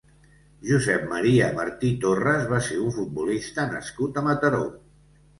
[0.67, 4.63] Josep Maria Martí Torres va ser un futbolista nascut a Mataró.